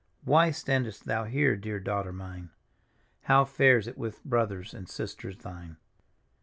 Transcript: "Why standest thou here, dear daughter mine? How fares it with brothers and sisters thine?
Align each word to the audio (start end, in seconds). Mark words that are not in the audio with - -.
"Why 0.23 0.49
standest 0.49 1.05
thou 1.05 1.25
here, 1.25 1.55
dear 1.55 1.79
daughter 1.79 2.11
mine? 2.11 2.49
How 3.25 3.45
fares 3.45 3.85
it 3.87 3.99
with 3.99 4.23
brothers 4.25 4.73
and 4.73 4.89
sisters 4.89 5.37
thine? 5.37 5.77